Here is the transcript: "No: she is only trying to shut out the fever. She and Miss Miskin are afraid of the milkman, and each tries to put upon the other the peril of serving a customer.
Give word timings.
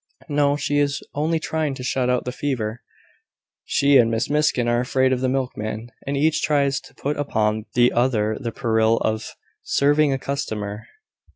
"No: 0.29 0.55
she 0.57 0.79
is 0.79 1.03
only 1.13 1.37
trying 1.39 1.75
to 1.75 1.83
shut 1.83 2.09
out 2.09 2.25
the 2.25 2.31
fever. 2.31 2.81
She 3.65 3.97
and 3.97 4.09
Miss 4.09 4.31
Miskin 4.31 4.67
are 4.67 4.79
afraid 4.79 5.13
of 5.13 5.21
the 5.21 5.29
milkman, 5.29 5.91
and 6.07 6.17
each 6.17 6.41
tries 6.41 6.79
to 6.79 6.95
put 6.95 7.17
upon 7.17 7.67
the 7.75 7.93
other 7.93 8.35
the 8.39 8.51
peril 8.51 8.97
of 9.01 9.33
serving 9.61 10.11
a 10.11 10.17
customer. 10.17 10.87